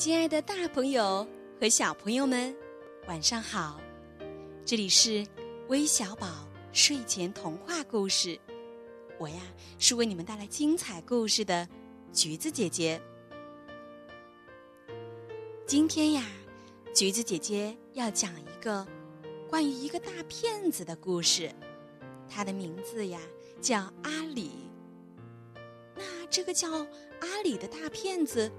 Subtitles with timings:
[0.00, 1.28] 亲爱的，大朋友
[1.60, 2.56] 和小朋友们，
[3.06, 3.78] 晚上好！
[4.64, 5.26] 这里是
[5.68, 8.40] 微小宝睡前童话故事，
[9.18, 9.42] 我呀
[9.78, 11.68] 是为你们带来精彩故事的
[12.14, 12.98] 橘子姐姐。
[15.66, 16.24] 今天呀，
[16.94, 18.86] 橘子姐姐要讲一个
[19.50, 21.52] 关于一个大骗子的故事，
[22.26, 23.20] 他的名字呀
[23.60, 24.52] 叫阿里。
[25.94, 28.50] 那这个叫阿里的大骗子。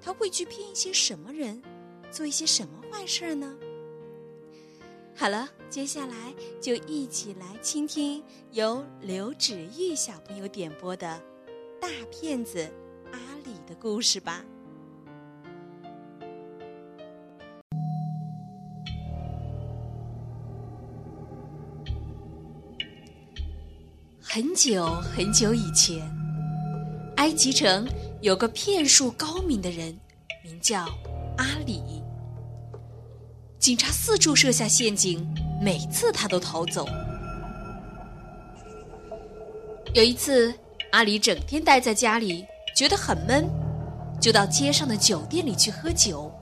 [0.00, 1.62] 他会去骗一些什么人，
[2.10, 3.54] 做一些什么坏事呢？
[5.14, 11.20] 好了，接下来就一起来倾听由刘芷玉小朋友点播的
[11.80, 12.60] 《大骗子
[13.10, 14.44] 阿里》的故事吧。
[24.22, 26.00] 很久很久以前，
[27.16, 27.84] 埃及城。
[28.20, 29.96] 有个骗术高明的人，
[30.42, 30.80] 名叫
[31.36, 32.02] 阿里。
[33.60, 35.24] 警察四处设下陷阱，
[35.62, 36.84] 每次他都逃走。
[39.94, 40.52] 有一次，
[40.90, 42.44] 阿里整天待在家里，
[42.74, 43.48] 觉得很闷，
[44.20, 46.32] 就到街上的酒店里去喝酒。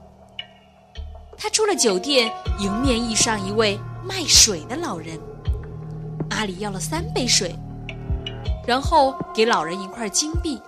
[1.37, 5.19] 他出了酒店，迎面遇上一位卖水的老人。
[6.31, 7.55] 阿里要了三杯水，
[8.65, 10.59] 然后给老人一块金币。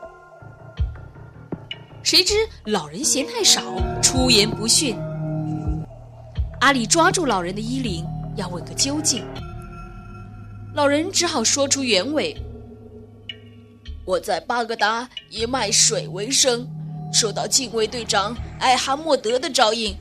[2.01, 2.33] 谁知
[2.65, 3.61] 老人嫌太少，
[4.01, 4.95] 出言不逊。
[6.61, 8.05] 阿里抓住老人的衣领，
[8.37, 9.23] 要问个究竟。
[10.73, 12.35] 老人只好说出原委
[14.05, 16.65] ：“我在巴格达以卖水为生，
[17.11, 19.95] 受到禁卫队长艾哈默德的招应，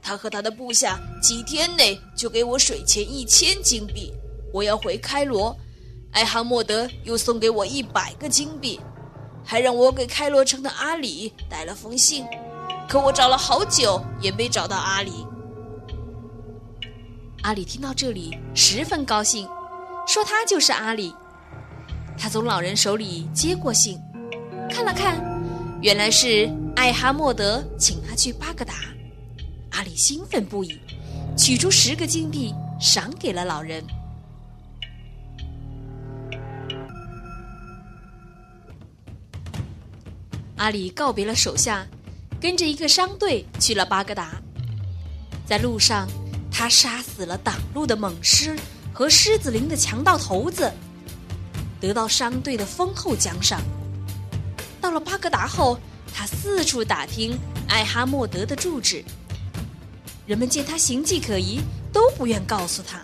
[0.00, 4.12] 他和他的部下几天内就给我水钱一千金币。
[4.52, 5.54] 我要回开罗，
[6.12, 8.80] 艾哈默德又送给我一百个金币。”
[9.44, 12.24] 还让我给开罗城的阿里带了封信，
[12.88, 15.26] 可我找了好久也没找到阿里。
[17.42, 19.48] 阿里听到这里十分高兴，
[20.06, 21.14] 说他就是阿里。
[22.16, 23.98] 他从老人手里接过信，
[24.70, 25.20] 看了看，
[25.80, 28.74] 原来是艾哈默德请他去巴格达。
[29.72, 30.78] 阿里兴奋不已，
[31.36, 33.82] 取出十个金币赏给了老人。
[40.62, 41.84] 阿里告别了手下，
[42.40, 44.40] 跟着一个商队去了巴格达。
[45.44, 46.06] 在路上，
[46.52, 48.56] 他杀死了挡路的猛狮
[48.92, 50.72] 和狮子林的强盗头子，
[51.80, 53.60] 得到商队的丰厚奖赏。
[54.80, 55.80] 到了巴格达后，
[56.14, 57.36] 他四处打听
[57.66, 59.04] 艾哈默德的住址。
[60.26, 61.60] 人们见他形迹可疑，
[61.92, 63.00] 都不愿告诉他。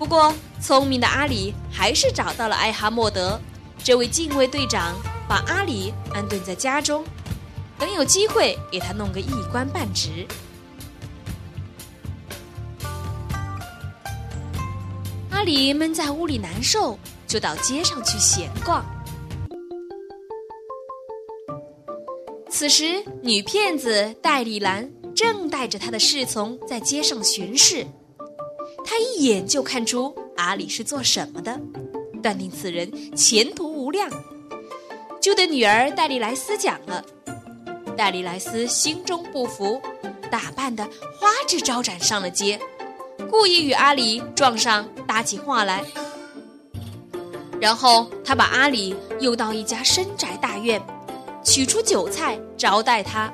[0.00, 3.40] 不过，聪明的阿里还是找到了艾哈默德
[3.84, 4.96] 这位禁卫队长。
[5.28, 7.04] 把阿里安顿在家中，
[7.78, 10.26] 等有机会给他弄个一官半职。
[15.30, 18.84] 阿里闷在屋里难受，就到街上去闲逛。
[22.48, 27.84] 此时，女骗子戴丽兰正带着她的侍从在街上巡视，
[28.84, 31.60] 她一眼就看出阿里是做什么的，
[32.22, 34.08] 断定此人前途无量。
[35.24, 37.02] 就对女儿戴丽莱斯讲了，
[37.96, 39.80] 戴丽莱斯心中不服，
[40.30, 40.84] 打扮的
[41.18, 42.60] 花枝招展上了街，
[43.30, 45.82] 故意与阿里撞上搭起话来。
[47.58, 50.78] 然后他把阿里诱到一家深宅大院，
[51.42, 53.32] 取出酒菜招待他。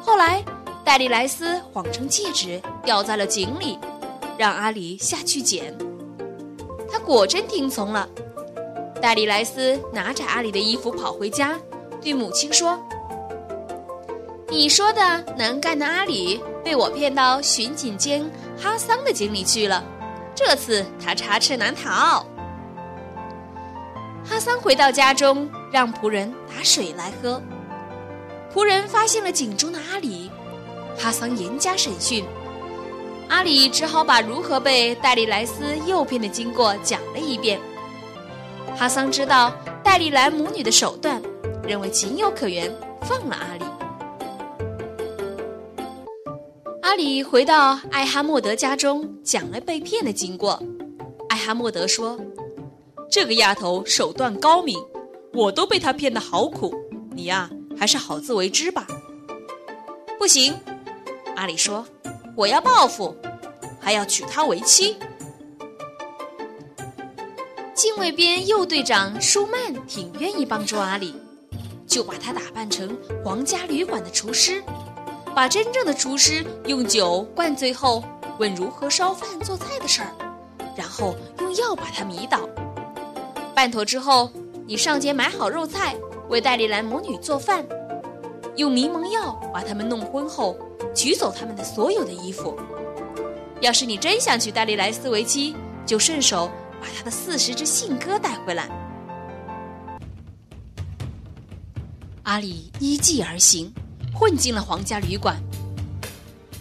[0.00, 0.42] 后来
[0.86, 3.78] 戴丽莱斯谎称戒指掉在了井里，
[4.38, 5.76] 让阿里下去捡，
[6.90, 8.08] 他果真听从了。
[9.00, 11.58] 戴丽莱斯拿着阿里的衣服跑回家，
[12.00, 12.78] 对母亲说
[14.50, 18.28] ：“你说的能干的阿里被我骗到巡警监
[18.60, 19.84] 哈桑的井里去了，
[20.34, 22.26] 这次他插翅难逃。”
[24.28, 27.40] 哈桑回到家中，让仆人打水来喝。
[28.52, 30.30] 仆人发现了井中的阿里，
[30.98, 32.24] 哈桑严加审讯，
[33.28, 37.60] 阿里只好把如何被戴丽莱斯诱骗的经过讲了一遍。
[38.78, 39.52] 哈桑知道
[39.82, 41.20] 戴丽兰母女的手段，
[41.64, 42.72] 认为情有可原，
[43.02, 43.64] 放了阿里。
[46.82, 50.62] 阿里回到艾哈默德家中，讲了被骗的经过。
[51.28, 52.16] 艾哈默德说
[53.10, 54.78] ：“这个丫头手段高明，
[55.34, 56.72] 我都被她骗得好苦。
[57.10, 58.86] 你呀，还是好自为之吧。”
[60.20, 60.54] 不行，
[61.34, 61.84] 阿里说
[62.36, 63.12] ：“我要报复，
[63.80, 64.96] 还要娶她为妻。”
[67.78, 71.14] 禁卫边右队长舒曼挺愿意帮助阿里，
[71.86, 74.60] 就把他打扮成皇家旅馆的厨师，
[75.32, 78.02] 把真正的厨师用酒灌醉后，
[78.40, 80.12] 问如何烧饭做菜的事儿，
[80.74, 82.48] 然后用药把他迷倒。
[83.54, 84.28] 办妥之后，
[84.66, 85.94] 你上街买好肉菜，
[86.28, 87.64] 为戴丽兰母女做饭，
[88.56, 90.58] 用迷蒙药把他们弄昏后，
[90.96, 92.58] 取走他们的所有的衣服。
[93.60, 95.54] 要是你真想娶戴丽莱斯为妻，
[95.86, 98.68] 就顺手把他的四十只信鸽带回来。
[102.24, 103.72] 阿里依计而行，
[104.12, 105.42] 混进了皇家旅馆。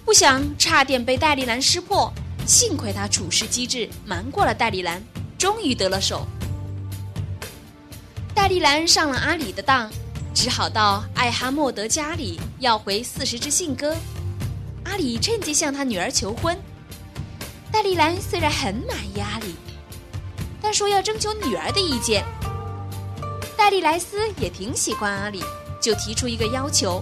[0.06, 2.12] 不想差点被戴丽兰识破，
[2.46, 5.04] 幸亏他处事机智，瞒过了戴丽兰，
[5.38, 6.26] 终于得了手。
[8.34, 9.92] 戴丽兰上了阿里的当，
[10.34, 13.94] 只好到艾哈默德家里要回四十只信鸽。
[14.86, 16.58] 阿里趁机向他女儿求婚。
[17.70, 19.56] 戴丽兰虽然很满意阿里，
[20.70, 22.26] 但说要征求女儿的意见。
[23.56, 25.42] 戴利莱斯也挺喜欢阿里，
[25.80, 27.02] 就提出一个要求，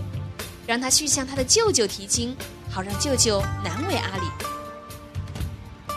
[0.67, 2.38] 让他去向他的舅舅提亲，
[2.69, 5.94] 好让舅舅难为阿里。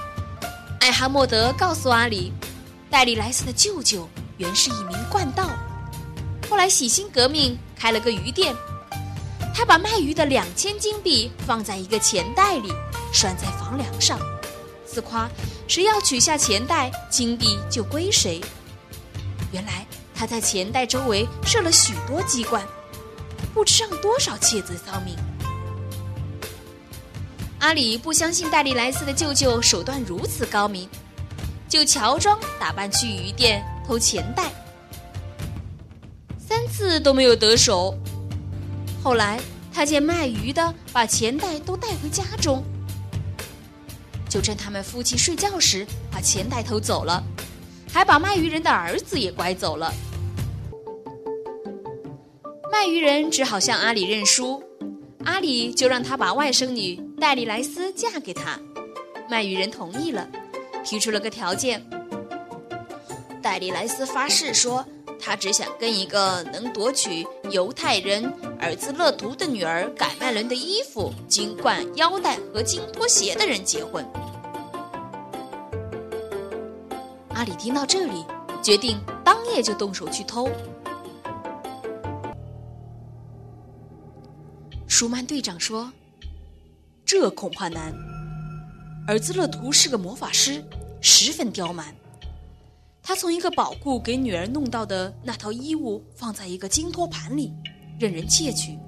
[0.80, 2.32] 艾哈默德告诉阿里，
[2.88, 5.50] 戴利莱斯的舅舅原是一名惯盗，
[6.48, 8.56] 后来洗心革命开了个鱼店。
[9.54, 12.72] 他把卖鱼的两千金币放在一个钱袋里，
[13.12, 14.18] 拴在房梁上，
[14.98, 15.30] 自夸
[15.68, 18.40] 谁要取下钱袋，金币就归谁。
[19.52, 19.86] 原来。
[20.12, 22.60] 他在钱袋周围设了许多机关，
[23.54, 25.14] 不知让多少窃贼丧命。
[27.60, 30.88] 阿里不相信戴利莱斯的舅舅手段如此高明，
[31.68, 34.50] 就乔装打扮去鱼店偷钱袋，
[36.36, 37.96] 三次都没有得手。
[39.04, 39.40] 后来
[39.72, 42.64] 他见卖鱼的把钱袋都带回家中，
[44.28, 47.22] 就趁他们夫妻睡觉时把钱袋偷走了，
[47.92, 49.92] 还把卖鱼人的儿子也拐走了。
[52.70, 54.62] 卖鱼人只好向阿里认输，
[55.24, 58.58] 阿里就让他把外甥女戴丽莱斯嫁给他。
[59.28, 60.28] 卖鱼人同意了，
[60.84, 61.84] 提出了个条件。
[63.42, 64.86] 戴丽莱斯发誓说，
[65.20, 68.24] 他只想跟一个能夺取犹太人
[68.60, 74.06] 尔兹勒图的女儿改麦伦的衣服、金冠、腰带和金拖鞋的人结婚。
[77.30, 78.24] 阿里听到这里，
[78.62, 80.50] 决定当夜就动手去偷。
[84.86, 85.92] 舒曼队长说
[87.06, 87.94] ：“这恐怕难。
[89.06, 90.64] 尔兹勒图是个魔法师，
[91.00, 91.94] 十分刁蛮。
[93.08, 97.50] 他从一个宝库给女儿弄到的那套衣物放在一个金托盘里，
[97.98, 98.78] 任人窃取。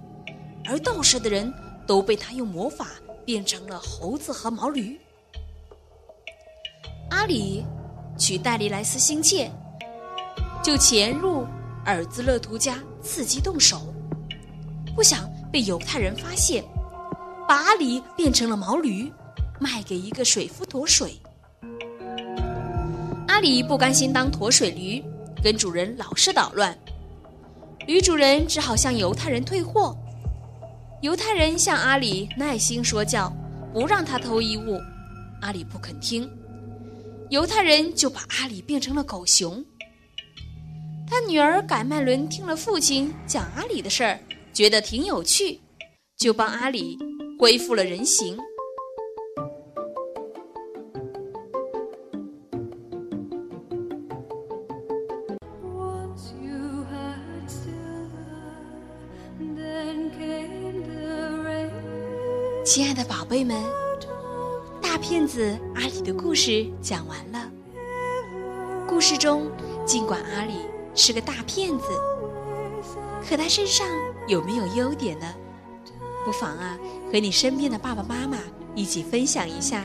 [0.67, 1.51] 而盗舍的人
[1.87, 2.89] 都被他用魔法
[3.25, 5.01] 变成了猴子和毛驴。
[7.09, 7.65] 阿里
[8.19, 9.51] 娶戴丽莱斯心切，
[10.63, 11.47] 就潜入
[11.87, 13.81] 尔兹勒图家，伺机动手。
[14.95, 16.63] 不想。”被犹太人发现，
[17.49, 19.11] 把阿里变成了毛驴，
[19.59, 21.19] 卖给一个水夫驮水。
[23.41, 25.03] 阿里不甘心当驮水驴，
[25.43, 26.79] 跟主人老是捣乱，
[27.87, 29.97] 女主人只好向犹太人退货。
[31.01, 33.35] 犹太人向阿里耐心说教，
[33.73, 34.79] 不让他偷衣物，
[35.41, 36.31] 阿里不肯听，
[37.31, 39.65] 犹太人就把阿里变成了狗熊。
[41.07, 44.21] 他女儿改麦伦听了父亲讲阿里的事儿。
[44.53, 45.59] 觉得挺有趣，
[46.19, 46.99] 就帮阿里
[47.39, 48.37] 恢复了人形。
[62.73, 63.61] 亲爱的宝贝们，
[64.81, 67.51] 大骗子阿里的故事讲完了。
[68.87, 69.51] 故事中，
[69.85, 70.53] 尽管阿里
[70.95, 71.87] 是个大骗子。
[73.29, 73.89] 可他身上
[74.29, 75.27] 有没有优点呢？
[76.25, 76.79] 不妨啊，
[77.13, 78.39] 和你身边的爸爸妈妈
[78.77, 79.85] 一起分享一下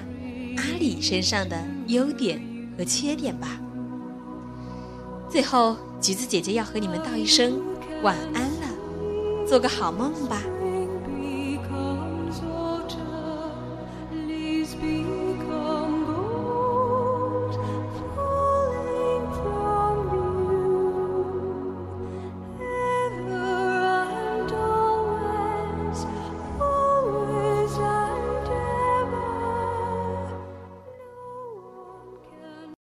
[0.57, 2.39] 阿里身上的优点
[2.77, 3.59] 和缺点吧。
[5.27, 7.59] 最后，橘子姐姐要和你们道一声
[8.03, 10.39] 晚安了，做个好梦吧。